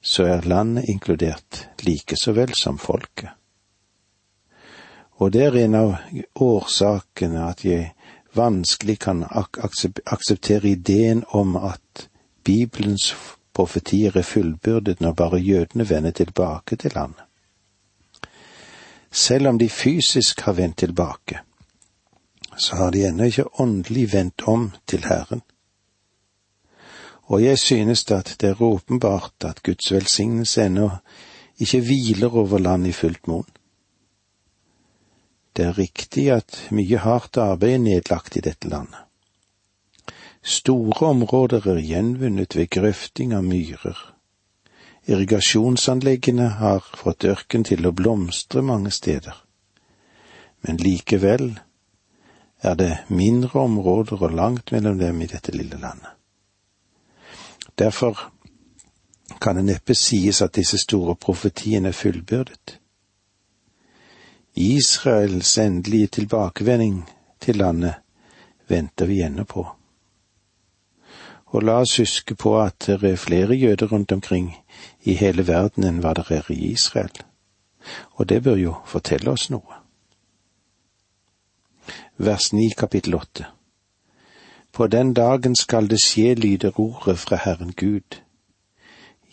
så 0.02 0.24
er 0.24 0.40
landet 0.40 0.84
inkludert 0.88 1.68
like 1.82 2.16
så 2.16 2.32
vel 2.32 2.54
som 2.54 2.78
folket. 2.78 3.28
Og 5.12 5.32
det 5.32 5.42
er 5.42 5.56
en 5.64 5.74
av 5.74 5.92
årsakene 6.34 7.44
at 7.46 7.64
jeg 7.64 7.92
vanskelig 8.34 8.98
kan 8.98 9.24
ak 9.30 9.58
akseptere 10.06 10.68
ideen 10.68 11.24
om 11.30 11.56
at 11.56 12.08
Bibelens 12.44 13.14
profetier 13.54 14.16
er 14.16 14.26
fullbyrdet 14.26 15.00
når 15.00 15.12
bare 15.12 15.38
jødene 15.38 15.88
vender 15.88 16.10
tilbake 16.10 16.76
til 16.76 16.92
landet. 16.94 17.22
Selv 19.10 19.48
om 19.48 19.58
de 19.58 19.68
fysisk 19.68 20.40
har 20.40 20.52
vendt 20.52 20.78
tilbake, 20.78 21.40
så 22.56 22.76
har 22.76 22.90
de 22.90 23.06
ennå 23.06 23.24
ikke 23.24 23.60
åndelig 23.60 24.12
vendt 24.12 24.42
om 24.46 24.70
til 24.86 25.04
Herren. 25.04 25.42
Og 27.22 27.44
jeg 27.44 27.58
synes 27.58 28.10
at 28.10 28.36
det 28.40 28.48
er 28.48 28.62
åpenbart 28.62 29.44
at 29.44 29.62
Guds 29.62 29.92
velsignelse 29.92 30.66
ennå 30.66 30.90
ikke 31.58 31.80
hviler 31.80 32.36
over 32.36 32.58
landet 32.58 32.88
i 32.88 32.92
fullt 32.92 33.28
monn. 33.28 33.48
Det 35.56 35.64
er 35.64 35.78
riktig 35.78 36.30
at 36.32 36.68
mye 36.72 36.98
hardt 36.98 37.36
arbeid 37.36 37.74
er 37.74 37.78
nedlagt 37.78 38.36
i 38.36 38.40
dette 38.40 38.68
landet. 38.68 39.11
Store 40.42 41.06
områder 41.06 41.68
er 41.70 41.78
gjenvunnet 41.78 42.56
ved 42.56 42.70
grøfting 42.70 43.34
av 43.34 43.44
myrer. 43.46 43.98
Irrigasjonsanleggene 45.06 46.48
har 46.58 46.82
fått 46.98 47.24
ørken 47.24 47.62
til 47.66 47.86
å 47.86 47.92
blomstre 47.94 48.62
mange 48.62 48.90
steder. 48.90 49.36
Men 50.62 50.78
likevel 50.82 51.60
er 52.62 52.74
det 52.78 52.92
mindre 53.08 53.60
områder 53.60 54.22
og 54.22 54.34
langt 54.34 54.72
mellom 54.74 54.98
dem 54.98 55.22
i 55.22 55.30
dette 55.30 55.54
lille 55.54 55.78
landet. 55.78 56.10
Derfor 57.78 58.18
kan 59.40 59.56
det 59.56 59.64
neppe 59.64 59.94
sies 59.94 60.42
at 60.42 60.54
disse 60.54 60.78
store 60.78 61.14
profetiene 61.16 61.90
er 61.90 61.98
fullbyrdet. 61.98 62.78
Israels 64.54 65.54
endelige 65.58 66.06
tilbakevending 66.18 66.98
til 67.40 67.62
landet 67.62 67.94
venter 68.68 69.06
vi 69.06 69.22
ennå 69.22 69.44
på. 69.44 69.64
Og 71.52 71.62
la 71.62 71.82
oss 71.84 71.98
huske 72.00 72.34
på 72.34 72.56
at 72.60 72.88
det 72.88 73.04
er 73.12 73.20
flere 73.20 73.54
jøder 73.54 73.92
rundt 73.92 74.12
omkring 74.12 74.54
i 75.04 75.14
hele 75.20 75.46
verden 75.46 75.84
enn 75.84 76.00
hva 76.00 76.14
det 76.16 76.30
er 76.32 76.48
i 76.50 76.72
Israel, 76.72 77.12
og 78.16 78.28
det 78.28 78.42
bør 78.42 78.56
jo 78.56 78.74
fortelle 78.88 79.30
oss 79.36 79.50
noe 79.52 79.82
vers 82.22 82.52
9 82.52 82.70
kapittel 82.78 83.14
8. 83.14 83.44
På 84.72 84.86
den 84.86 85.14
dagen 85.14 85.56
skal 85.56 85.90
det 85.90 85.98
skje, 86.04 86.34
lyder 86.34 86.80
ordet 86.80 87.18
fra 87.18 87.36
Herren 87.36 87.72
Gud. 87.72 88.20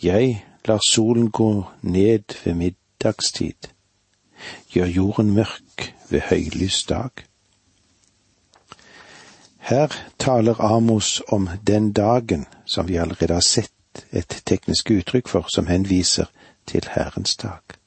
Jeg 0.02 0.44
lar 0.68 0.80
solen 0.88 1.30
gå 1.30 1.64
ned 1.82 2.34
ved 2.44 2.54
middagstid, 2.54 3.70
gjør 4.72 4.86
jorden 4.86 5.34
mørk 5.34 5.94
ved 6.10 6.20
høylys 6.20 6.84
dag. 6.84 7.29
Her 9.70 9.94
taler 10.18 10.60
Amos 10.60 11.22
om 11.28 11.48
den 11.66 11.92
dagen 11.92 12.46
som 12.66 12.88
vi 12.88 12.96
allerede 12.96 13.34
har 13.34 13.46
sett 13.46 14.06
et 14.10 14.42
teknisk 14.46 14.90
uttrykk 14.90 15.28
for 15.28 15.46
som 15.54 15.70
henviser 15.70 16.26
til 16.66 16.90
Herrens 16.90 17.36
dag 17.36 17.80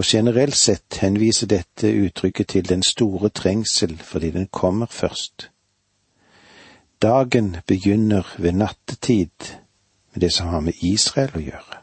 og 0.00 0.04
generelt 0.06 0.56
sett 0.56 0.96
henviser 1.02 1.46
dette 1.46 1.90
uttrykket 1.92 2.48
til 2.48 2.68
den 2.68 2.82
store 2.82 3.28
trengsel 3.28 3.98
fordi 3.98 4.30
den 4.30 4.46
kommer 4.46 4.86
først. 4.86 5.50
Dagen 7.02 7.56
begynner 7.66 8.34
ved 8.38 8.52
nattetid 8.52 9.52
med 10.12 10.20
det 10.20 10.32
som 10.32 10.46
har 10.46 10.60
med 10.60 10.72
Israel 10.80 11.36
å 11.36 11.44
gjøre. 11.44 11.80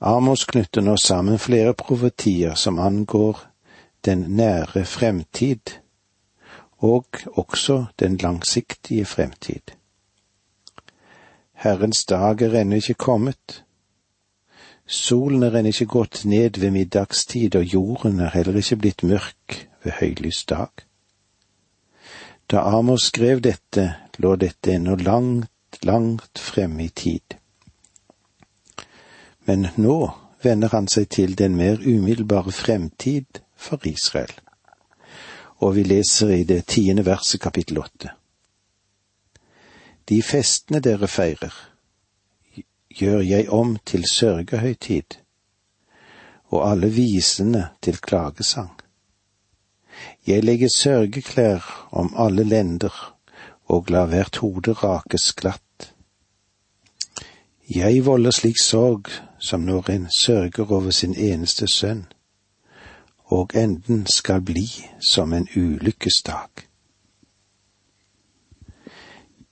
Amos 0.00 0.44
knytter 0.44 0.82
nå 0.82 0.96
sammen 0.96 1.38
flere 1.38 1.74
profetier 1.74 2.54
som 2.54 2.78
angår 2.78 3.38
den 4.04 4.26
nære 4.36 4.84
fremtid, 4.84 5.78
og 6.78 7.06
også 7.32 7.84
den 7.98 8.16
langsiktige 8.16 9.04
fremtid. 9.04 9.74
Herrens 11.52 12.04
dag 12.04 12.42
er 12.42 12.60
ennå 12.60 12.76
ikke 12.76 12.94
kommet, 12.94 13.64
Solen 14.86 15.42
er 15.42 15.54
ennå 15.56 15.70
ikke 15.72 15.86
gått 15.88 16.24
ned 16.28 16.58
ved 16.60 16.70
middagstid, 16.70 17.56
og 17.56 17.64
jorden 17.64 18.20
er 18.20 18.34
heller 18.34 18.56
ikke 18.60 18.76
blitt 18.76 19.02
mørk 19.02 19.68
ved 19.84 19.96
høylys 20.00 20.44
dag. 20.44 20.84
Da 22.50 22.60
Amos 22.76 23.08
skrev 23.08 23.40
dette, 23.40 23.94
lå 24.18 24.34
dette 24.36 24.74
ennå 24.74 24.96
langt, 25.00 25.80
langt 25.82 26.38
fremme 26.38 26.84
i 26.84 26.88
tid. 26.88 27.38
Men 29.48 29.68
nå 29.76 30.10
vender 30.44 30.68
han 30.76 30.88
seg 30.88 31.08
til 31.08 31.38
den 31.38 31.56
mer 31.56 31.80
umiddelbare 31.80 32.52
fremtid 32.52 33.40
for 33.56 33.80
Israel. 33.88 34.36
Og 35.58 35.74
vi 35.76 35.82
leser 35.82 36.28
i 36.28 36.44
det 36.44 36.66
tiende 36.66 37.04
verset 37.06 37.40
kapittel 37.40 37.78
åtte. 37.78 38.10
De 40.08 40.22
festene 40.22 40.80
dere 40.84 41.08
feirer, 41.08 41.54
gjør 42.94 43.20
jeg 43.20 43.48
om 43.50 43.76
til 43.86 44.04
sørgehøytid, 44.10 45.18
og 46.52 46.70
alle 46.70 46.90
visene 46.92 47.68
til 47.82 47.98
klagesang. 47.98 48.74
Jeg 50.26 50.44
legger 50.44 50.68
sørgeklær 50.76 51.88
om 51.92 52.14
alle 52.18 52.44
lender 52.44 52.94
og 53.64 53.90
la 53.90 54.04
hvert 54.10 54.36
hode 54.42 54.72
rakes 54.72 55.32
glatt. 55.32 55.94
Jeg 57.70 58.04
volder 58.06 58.34
slik 58.34 58.60
sorg 58.60 59.08
som 59.40 59.64
når 59.64 59.90
en 59.90 60.06
sørger 60.18 60.72
over 60.72 60.90
sin 60.90 61.14
eneste 61.14 61.68
sønn, 61.68 62.04
og 63.34 63.50
enden 63.54 64.06
skal 64.06 64.40
bli 64.40 64.68
som 65.00 65.32
en 65.32 65.48
ulykkesdag. 65.56 66.48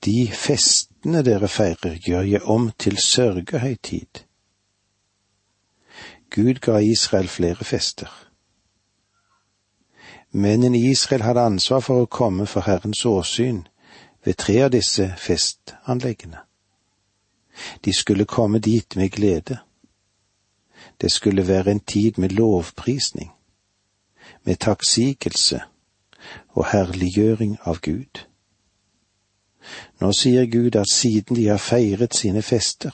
De 0.05 0.31
festene 0.35 1.23
dere 1.23 1.49
feirer, 1.49 1.99
gjør 2.07 2.23
jeg 2.23 2.43
om 2.43 2.71
til 2.79 2.99
sørgehøytid. 2.99 4.25
Gud 6.31 6.55
ga 6.55 6.79
Israel 6.79 7.29
flere 7.29 7.65
fester. 7.65 8.11
Mennene 10.33 10.79
i 10.79 10.91
Israel 10.91 11.23
hadde 11.23 11.45
ansvar 11.45 11.81
for 11.85 12.03
å 12.03 12.09
komme 12.09 12.47
for 12.47 12.65
Herrens 12.67 13.05
åsyn 13.05 13.67
ved 14.25 14.39
tre 14.41 14.62
av 14.65 14.71
disse 14.73 15.11
festanleggene. 15.19 16.41
De 17.85 17.93
skulle 17.93 18.25
komme 18.25 18.59
dit 18.59 18.97
med 18.97 19.11
glede. 19.11 19.59
Det 21.01 21.12
skulle 21.12 21.49
være 21.49 21.71
en 21.71 21.81
tid 21.81 22.19
med 22.19 22.33
lovprisning, 22.33 23.31
med 24.45 24.57
takksigelse 24.57 25.61
og 26.49 26.67
herliggjøring 26.73 27.59
av 27.65 27.81
Gud. 27.81 28.27
Nå 30.01 30.13
sier 30.13 30.47
Gud 30.51 30.77
at 30.77 30.91
siden 30.91 31.37
de 31.37 31.49
har 31.49 31.63
feiret 31.63 32.15
sine 32.15 32.43
fester, 32.43 32.93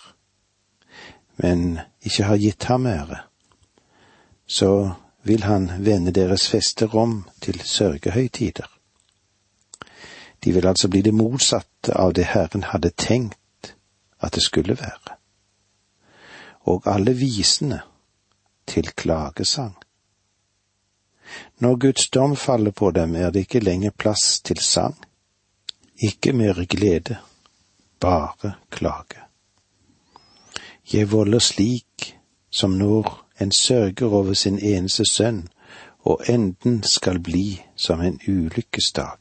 men 1.37 1.81
ikke 2.00 2.25
har 2.25 2.37
gitt 2.37 2.64
ham 2.69 2.87
ære, 2.87 3.23
så 4.47 4.93
vil 5.23 5.43
han 5.43 5.71
vende 5.85 6.12
deres 6.12 6.49
fester 6.49 6.95
om 6.97 7.25
til 7.40 7.61
sørgehøytider. 7.61 8.69
De 10.45 10.52
vil 10.52 10.67
altså 10.67 10.88
bli 10.88 11.02
det 11.02 11.14
motsatte 11.14 11.95
av 11.95 12.12
det 12.14 12.25
Herren 12.25 12.62
hadde 12.62 12.90
tenkt 12.97 13.75
at 14.21 14.35
det 14.35 14.43
skulle 14.43 14.78
være. 14.78 15.17
Og 16.61 16.83
alle 16.87 17.14
visene 17.17 17.81
til 18.67 18.90
klagesang. 18.93 19.76
Når 21.58 21.76
Guds 21.76 22.08
dom 22.11 22.37
faller 22.37 22.70
på 22.70 22.90
dem, 22.90 23.14
er 23.14 23.30
det 23.30 23.47
ikke 23.47 23.61
lenger 23.61 23.90
plass 23.90 24.40
til 24.40 24.58
sang. 24.58 24.97
Ikke 26.02 26.32
mer 26.32 26.64
glede, 26.64 27.16
bare 28.00 28.52
klage. 28.70 29.25
Jeg 30.92 31.12
volder 31.12 31.38
slik 31.38 32.14
som 32.50 32.70
når 32.70 33.25
en 33.40 33.52
sørger 33.52 34.06
over 34.06 34.32
sin 34.32 34.58
eneste 34.58 35.04
sønn, 35.04 35.49
og 35.99 36.23
enden 36.28 36.82
skal 36.82 37.20
bli 37.20 37.61
som 37.76 38.00
en 38.00 38.20
ulykkesdag. 38.28 39.18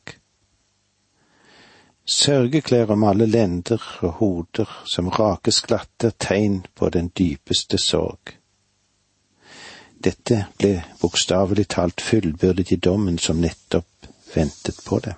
Sørgeklær 2.05 2.93
om 2.93 3.03
alle 3.03 3.25
lender 3.25 3.83
og 4.01 4.11
hoder 4.21 4.69
som 4.85 5.09
rakes 5.09 5.61
glatte 5.61 6.13
tegn 6.19 6.61
på 6.75 6.89
den 6.89 7.11
dypeste 7.19 7.77
sorg. 7.77 8.36
Dette 10.03 10.45
ble 10.57 10.83
bokstavelig 11.01 11.67
talt 11.73 12.01
fullbyrdet 12.01 12.71
i 12.71 12.75
dommen 12.75 13.17
som 13.17 13.41
nettopp 13.41 14.09
ventet 14.33 14.83
på 14.85 14.99
det. 14.99 15.15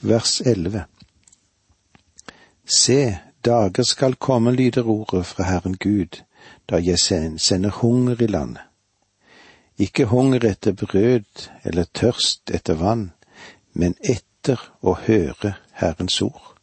Vers 0.00 0.40
11 0.40 0.84
Se, 2.64 3.18
dager 3.44 3.82
skal 3.82 4.14
komme, 4.14 4.52
lyder 4.52 4.88
ordet 4.88 5.26
fra 5.26 5.44
Herren 5.44 5.76
Gud, 5.76 6.20
da 6.70 6.76
jeg 6.76 6.98
sender 7.40 7.70
hunger 7.70 8.22
i 8.22 8.26
landet. 8.26 8.62
Ikke 9.78 10.04
hunger 10.04 10.44
etter 10.44 10.72
brød 10.72 11.48
eller 11.64 11.84
tørst 11.94 12.50
etter 12.50 12.74
vann, 12.74 13.12
men 13.72 13.94
etter 14.02 14.60
å 14.82 14.96
høre 15.06 15.54
Herrens 15.72 16.22
ord. 16.22 16.54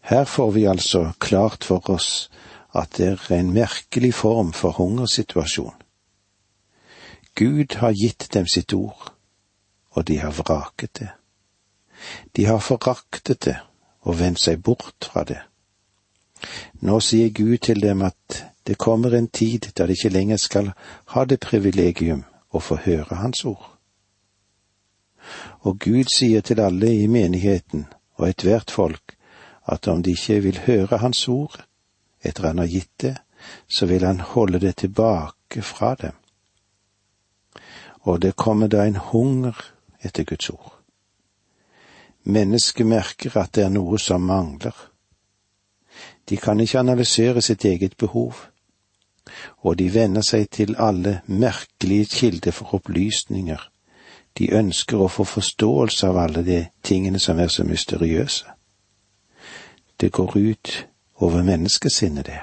Her 0.00 0.24
får 0.24 0.50
vi 0.50 0.64
altså 0.64 1.12
klart 1.18 1.64
for 1.64 1.90
oss 1.90 2.30
at 2.74 2.96
det 2.96 3.06
er 3.06 3.38
en 3.38 3.52
merkelig 3.52 4.14
form 4.14 4.52
for 4.52 4.70
hungersituasjon. 4.70 5.74
Gud 7.34 7.76
har 7.76 7.92
gitt 7.92 8.28
dem 8.34 8.46
sitt 8.46 8.72
ord, 8.74 9.12
og 9.90 10.06
de 10.08 10.18
har 10.18 10.30
vraket 10.30 10.98
det. 10.98 11.08
De 12.36 12.44
har 12.46 12.58
foraktet 12.58 13.44
det 13.44 13.56
og 14.00 14.18
vendt 14.18 14.40
seg 14.40 14.62
bort 14.62 15.10
fra 15.12 15.24
det. 15.24 15.40
Nå 16.80 17.00
sier 17.04 17.30
Gud 17.36 17.58
til 17.58 17.82
dem 17.82 18.02
at 18.02 18.44
det 18.66 18.78
kommer 18.78 19.14
en 19.16 19.28
tid 19.28 19.70
da 19.76 19.86
de 19.86 19.92
ikke 19.92 20.12
lenger 20.12 20.36
skal 20.36 20.70
ha 21.14 21.24
det 21.24 21.40
privilegium 21.40 22.24
å 22.50 22.60
få 22.60 22.78
høre 22.84 23.20
Hans 23.20 23.44
ord. 23.44 23.66
Og 25.60 25.78
Gud 25.78 26.08
sier 26.12 26.40
til 26.40 26.60
alle 26.60 26.92
i 26.94 27.06
menigheten 27.06 27.86
og 28.16 28.28
ethvert 28.28 28.70
folk 28.70 29.16
at 29.68 29.88
om 29.88 30.02
de 30.02 30.16
ikke 30.16 30.40
vil 30.40 30.62
høre 30.66 30.98
Hans 30.98 31.28
ord 31.28 31.60
etter 32.22 32.46
han 32.46 32.58
har 32.58 32.66
gitt 32.70 32.92
det, 32.96 33.16
så 33.68 33.86
vil 33.86 34.04
han 34.04 34.20
holde 34.20 34.58
det 34.58 34.76
tilbake 34.76 35.62
fra 35.62 35.94
dem. 35.94 36.12
Og 38.00 38.20
det 38.20 38.36
kommer 38.36 38.68
da 38.68 38.84
en 38.84 38.96
hunger 38.96 39.56
etter 40.00 40.24
Guds 40.24 40.50
ord. 40.50 40.76
Mennesket 42.22 42.86
merker 42.86 43.36
at 43.40 43.54
det 43.54 43.64
er 43.64 43.72
noe 43.72 43.98
som 43.98 44.24
mangler. 44.28 44.76
De 46.28 46.36
kan 46.36 46.60
ikke 46.60 46.80
analysere 46.80 47.42
sitt 47.42 47.64
eget 47.64 47.96
behov, 47.96 48.46
og 49.64 49.76
de 49.78 49.88
venner 49.94 50.24
seg 50.24 50.50
til 50.50 50.76
alle 50.78 51.20
merkelige 51.26 52.06
kilder 52.12 52.52
for 52.52 52.74
opplysninger 52.80 53.70
de 54.38 54.50
ønsker 54.54 55.00
å 55.00 55.10
få 55.10 55.26
forståelse 55.26 56.08
av 56.08 56.18
alle 56.22 56.42
de 56.46 56.60
tingene 56.86 57.20
som 57.22 57.38
er 57.40 57.50
så 57.52 57.64
mysteriøse. 57.66 58.46
Det 60.00 60.12
går 60.12 60.36
ut 60.36 60.70
over 61.20 61.42
menneskesinnet, 61.42 62.26
det. 62.26 62.40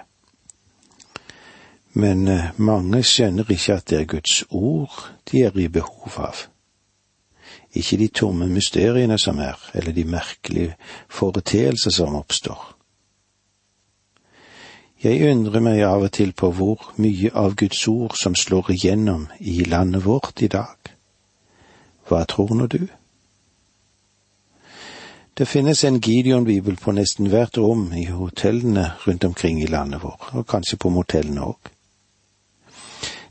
Men 1.98 2.28
eh, 2.28 2.52
mange 2.58 3.02
skjønner 3.04 3.50
ikke 3.50 3.80
at 3.80 3.90
det 3.90 4.00
er 4.00 4.10
Guds 4.12 4.44
ord 4.50 5.10
de 5.32 5.42
er 5.48 5.58
i 5.58 5.68
behov 5.68 6.20
av. 6.22 6.44
Ikke 7.74 7.98
de 7.98 8.08
tomme 8.08 8.48
mysteriene 8.48 9.18
som 9.20 9.40
er, 9.40 9.58
eller 9.74 9.92
de 9.92 10.04
merkelige 10.06 10.76
foreteelser 11.10 11.92
som 11.92 12.16
oppstår. 12.16 12.78
Jeg 15.04 15.26
undrer 15.30 15.62
meg 15.62 15.84
av 15.86 16.08
og 16.08 16.12
til 16.14 16.32
på 16.34 16.50
hvor 16.58 16.88
mye 16.98 17.30
av 17.38 17.56
Guds 17.58 17.84
ord 17.88 18.16
som 18.18 18.36
slår 18.36 18.72
igjennom 18.74 19.28
i 19.40 19.60
landet 19.66 20.06
vårt 20.06 20.42
i 20.42 20.50
dag. 20.50 20.94
Hva 22.10 22.24
tror 22.26 22.56
nå 22.58 22.66
du? 22.66 22.88
Det 25.38 25.46
finnes 25.46 25.84
en 25.84 26.02
Gideon-bibel 26.02 26.76
på 26.76 26.92
nesten 26.92 27.28
hvert 27.30 27.58
rom 27.58 27.92
i 27.94 28.08
hotellene 28.10 28.92
rundt 29.08 29.24
omkring 29.24 29.62
i 29.62 29.68
landet 29.70 30.02
vårt, 30.04 30.32
og 30.34 30.48
kanskje 30.48 30.78
på 30.82 30.90
motellene 30.90 31.44
òg. 31.46 31.70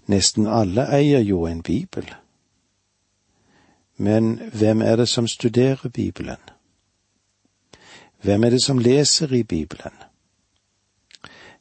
Nesten 0.07 0.47
alle 0.47 0.87
eier 0.95 1.21
jo 1.27 1.47
en 1.47 1.63
bibel. 1.63 2.07
Men 3.97 4.39
hvem 4.53 4.83
er 4.83 4.97
det 4.97 5.09
som 5.09 5.27
studerer 5.27 5.89
Bibelen? 5.89 6.39
Hvem 8.23 8.45
er 8.45 8.51
det 8.51 8.63
som 8.65 8.79
leser 8.79 9.33
i 9.33 9.43
Bibelen? 9.43 9.95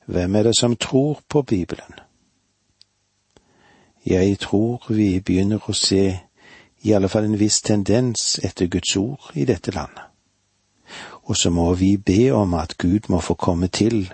Hvem 0.05 0.35
er 0.35 0.43
det 0.43 0.57
som 0.57 0.75
tror 0.75 1.21
på 1.29 1.41
Bibelen? 1.41 1.93
Jeg 4.05 4.39
tror 4.39 4.85
vi 4.89 5.19
begynner 5.19 5.69
å 5.69 5.73
se 5.73 6.19
i 6.81 6.91
alle 6.91 7.09
fall 7.09 7.25
en 7.25 7.39
viss 7.39 7.61
tendens 7.61 8.39
etter 8.43 8.67
Guds 8.67 8.95
ord 8.95 9.31
i 9.33 9.45
dette 9.45 9.71
landet. 9.71 10.14
Og 11.25 11.37
så 11.37 11.49
må 11.49 11.73
vi 11.73 11.97
be 11.97 12.31
om 12.31 12.53
at 12.53 12.77
Gud 12.77 13.09
må 13.09 13.19
få 13.19 13.33
komme 13.33 13.67
til 13.67 14.13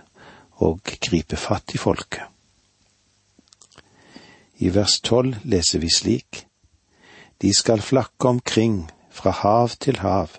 og 0.51 0.79
gripe 0.83 1.35
fatt 1.35 1.73
i 1.75 1.77
folket. 1.77 2.23
I 4.61 4.69
vers 4.75 4.99
tolv 5.01 5.35
leser 5.43 5.79
vi 5.81 5.89
slik. 5.89 6.45
De 7.41 7.53
skal 7.53 7.81
flakke 7.81 8.27
omkring 8.29 8.91
fra 9.09 9.31
hav 9.31 9.69
til 9.69 9.97
hav, 9.99 10.29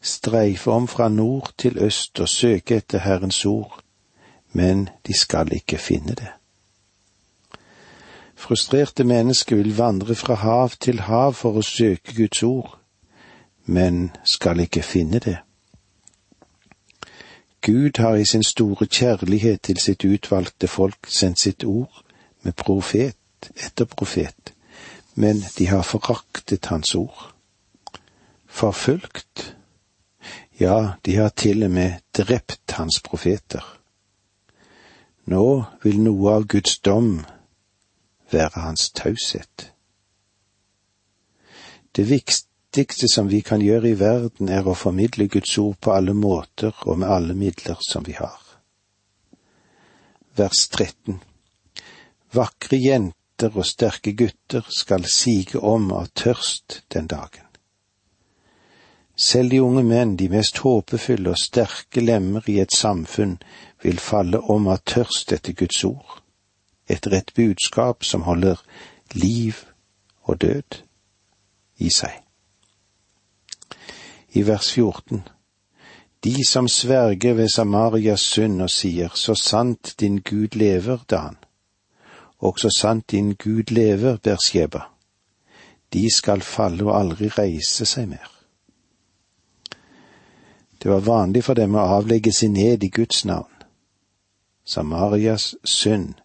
streife 0.00 0.70
om 0.70 0.88
fra 0.88 1.08
nord 1.08 1.52
til 1.58 1.78
øst 1.78 2.20
og 2.20 2.28
søke 2.28 2.76
etter 2.76 2.98
Herrens 2.98 3.44
ord, 3.44 3.80
men 4.52 4.88
de 5.06 5.12
skal 5.12 5.52
ikke 5.52 5.78
finne 5.78 6.14
det. 6.14 6.32
Frustrerte 8.34 9.04
mennesker 9.04 9.56
vil 9.56 9.76
vandre 9.76 10.14
fra 10.14 10.34
hav 10.34 10.70
til 10.80 11.00
hav 11.00 11.32
for 11.32 11.60
å 11.60 11.62
søke 11.62 12.16
Guds 12.16 12.42
ord, 12.42 12.78
men 13.64 14.10
skal 14.24 14.60
ikke 14.60 14.82
finne 14.82 15.18
det. 15.18 15.38
Gud 17.64 17.98
har 17.98 18.14
i 18.14 18.24
sin 18.24 18.42
store 18.42 18.86
kjærlighet 18.86 19.62
til 19.62 19.78
sitt 19.80 20.04
utvalgte 20.04 20.68
folk 20.68 21.06
sendt 21.08 21.40
sitt 21.40 21.64
ord 21.64 22.02
med 22.42 22.52
profet 22.52 23.48
etter 23.56 23.88
profet, 23.88 24.52
men 25.14 25.40
de 25.58 25.66
har 25.66 25.82
foraktet 25.82 26.66
hans 26.66 26.94
ord. 26.94 27.30
Forfulgt, 28.46 29.56
ja, 30.60 30.92
de 31.06 31.16
har 31.16 31.28
til 31.28 31.64
og 31.64 31.70
med 31.70 32.04
drept 32.12 32.76
hans 32.76 33.00
profeter. 33.00 33.64
Nå 35.24 35.64
vil 35.82 36.02
noe 36.04 36.34
av 36.36 36.44
Guds 36.44 36.78
dom 36.84 37.24
være 38.32 38.60
hans 38.60 38.90
taushet. 38.92 39.70
Det 41.96 42.08
viktigste 42.74 43.06
som 43.08 43.28
vi 43.28 43.40
kan 43.40 43.60
gjøre 43.62 43.88
i 43.88 43.98
verden, 43.98 44.48
er 44.48 44.66
å 44.66 44.74
formidle 44.74 45.28
Guds 45.30 45.58
ord 45.58 45.76
på 45.80 45.92
alle 45.94 46.14
måter 46.14 46.74
og 46.86 46.98
med 46.98 47.08
alle 47.08 47.34
midler 47.34 47.78
som 47.78 48.02
vi 48.02 48.16
har. 48.18 48.40
Vers 50.34 50.68
13 50.68 51.20
Vakre 52.34 52.76
jenter 52.76 53.54
og 53.54 53.66
sterke 53.66 54.12
gutter 54.18 54.66
skal 54.74 55.06
sige 55.06 55.60
om 55.62 55.92
av 55.92 56.08
tørst 56.18 56.82
den 56.90 57.06
dagen. 57.06 57.46
Selv 59.14 59.50
de 59.50 59.62
unge 59.62 59.84
menn, 59.86 60.16
de 60.16 60.26
mest 60.28 60.58
håpefulle 60.58 61.30
og 61.30 61.38
sterke 61.38 62.02
lemmer 62.02 62.42
i 62.50 62.58
et 62.58 62.74
samfunn, 62.74 63.38
vil 63.82 64.02
falle 64.02 64.40
om 64.50 64.66
av 64.66 64.82
tørst 64.82 65.30
etter 65.30 65.54
Guds 65.54 65.84
ord, 65.84 66.18
etter 66.90 67.14
et 67.14 67.30
budskap 67.36 68.02
som 68.02 68.26
holder 68.26 68.58
liv 69.14 69.62
og 70.26 70.42
død 70.42 70.82
i 71.78 71.94
seg. 71.94 72.23
I 74.36 74.42
vers 74.42 74.72
14 74.72 75.22
De 76.24 76.44
som 76.44 76.68
sverger 76.68 77.34
ved 77.34 77.48
Samarias 77.48 78.20
synd 78.20 78.62
og 78.62 78.70
sier, 78.70 79.12
så 79.14 79.34
sant 79.34 79.94
din 80.00 80.16
Gud 80.18 80.56
lever, 80.58 81.04
Dan, 81.10 81.36
og 82.38 82.58
så 82.58 82.70
sant 82.78 83.10
din 83.10 83.34
Gud 83.34 83.70
lever, 83.70 84.16
Berskjeba, 84.16 84.80
de 85.92 86.10
skal 86.14 86.42
falle 86.42 86.82
og 86.84 86.98
aldri 86.98 87.28
reise 87.28 87.86
seg 87.86 88.08
mer. 88.08 88.26
Det 90.82 90.90
var 90.90 91.06
vanlig 91.06 91.44
for 91.44 91.54
dem 91.54 91.78
å 91.78 91.86
avlegge 92.00 92.32
seg 92.34 92.56
ned 92.58 92.82
i 92.82 92.90
Guds 92.90 93.22
navn. 93.24 93.54
Samarias 94.66 95.54
synd, 95.64 96.18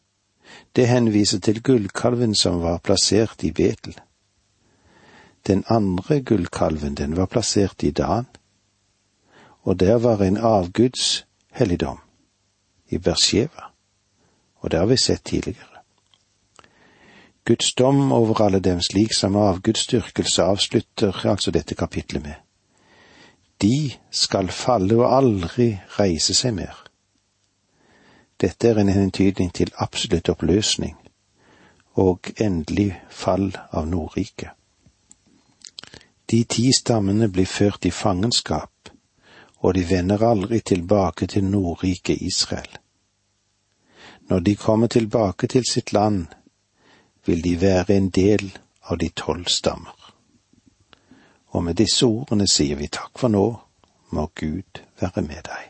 det 0.75 0.89
henviser 0.89 1.45
til 1.45 1.61
gullkalven 1.61 2.33
som 2.35 2.63
var 2.65 2.81
plassert 2.81 3.43
i 3.43 3.51
Betel. 3.51 3.99
Den 5.47 5.63
andre 5.67 6.21
gullkalven, 6.21 6.95
den 6.95 7.17
var 7.17 7.25
plassert 7.25 7.83
i 7.83 7.91
Dan, 7.91 8.25
og 9.61 9.79
der 9.79 9.97
var 9.97 10.21
en 10.21 10.37
avguds 10.37 11.25
helligdom, 11.51 11.99
i 12.89 12.97
Bersheva, 12.97 13.71
og 14.55 14.71
det 14.71 14.79
har 14.79 14.85
vi 14.85 14.97
sett 14.97 15.23
tidligere. 15.23 15.83
Guds 17.45 17.73
dom 17.73 18.11
over 18.11 18.41
alle 18.41 18.59
dem, 18.59 18.81
slik 18.81 19.13
som 19.17 19.35
avgudsdyrkelse 19.35 20.43
avslutter 20.43 21.25
altså 21.25 21.51
dette 21.51 21.75
kapitlet 21.75 22.23
med 22.23 22.35
de 23.61 23.91
skal 24.11 24.51
falle 24.51 24.95
og 25.01 25.15
aldri 25.17 25.73
reise 25.97 26.35
seg 26.37 26.55
mer. 26.55 26.75
Dette 28.39 28.69
er 28.69 28.79
en 28.79 28.91
hentydning 28.91 29.51
til 29.55 29.73
absolutt 29.75 30.31
oppløsning 30.31 30.95
og 31.99 32.31
endelig 32.39 32.93
fall 33.11 33.51
av 33.75 33.89
Nordriket. 33.89 34.55
De 36.29 36.43
ti 36.43 36.71
stammene 36.73 37.27
blir 37.27 37.45
ført 37.45 37.85
i 37.85 37.91
fangenskap, 37.91 38.91
og 39.59 39.73
de 39.73 39.85
vender 39.89 40.23
aldri 40.23 40.59
tilbake 40.61 41.27
til 41.27 41.43
Nordriket 41.43 42.21
Israel. 42.21 42.77
Når 44.29 44.39
de 44.39 44.55
kommer 44.55 44.87
tilbake 44.87 45.47
til 45.47 45.65
sitt 45.71 45.93
land, 45.93 46.27
vil 47.25 47.43
de 47.43 47.61
være 47.61 47.97
en 47.97 48.09
del 48.09 48.51
av 48.83 48.97
de 48.97 49.09
tolv 49.09 49.49
stammer. 49.49 50.13
Og 51.49 51.63
med 51.63 51.81
disse 51.81 52.05
ordene 52.05 52.47
sier 52.47 52.77
vi 52.77 52.87
takk 52.93 53.17
for 53.17 53.33
nå, 53.33 53.47
må 54.13 54.29
Gud 54.35 54.85
være 55.01 55.25
med 55.25 55.49
deg. 55.49 55.68